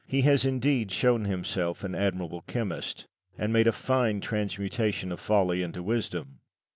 [0.07, 3.05] He has indeed shown himself an admirable chemist,
[3.37, 6.39] and made a fine transmutation of folly into wisdom.